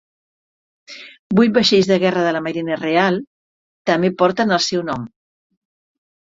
Vuit 1.39 1.51
vaixells 1.57 1.89
de 1.91 1.97
guerra 2.03 2.23
de 2.27 2.31
la 2.37 2.41
Marina 2.45 2.77
real 2.79 3.19
també 3.91 4.11
porten 4.23 4.57
el 4.59 4.63
seu 4.71 4.83
nom. 4.91 5.05